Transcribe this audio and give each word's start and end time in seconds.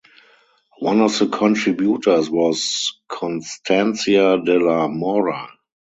One 0.79 0.99
of 1.01 1.15
the 1.19 1.27
contributors 1.27 2.27
was 2.27 2.97
Constancia 3.07 4.41
de 4.43 4.57
la 4.57 4.87
Mora. 4.87 5.47